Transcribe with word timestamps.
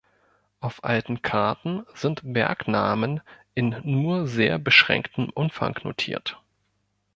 Auf 0.61 0.83
alten 0.83 1.21
Karten 1.21 1.85
sind 1.93 2.21
Bergnamen 2.23 3.21
in 3.53 3.75
nur 3.83 4.25
sehr 4.25 4.57
beschränktem 4.57 5.29
Umfang 5.29 5.77
notiert. 5.83 6.41